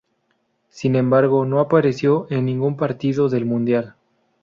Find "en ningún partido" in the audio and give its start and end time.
2.31-3.29